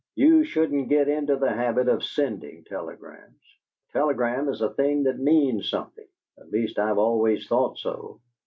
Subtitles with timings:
[0.15, 3.37] You shouldn't get into the habit of sending telegrams.
[3.89, 6.07] A telegram is a thing that means something
[6.39, 8.19] at least, I've always thought so.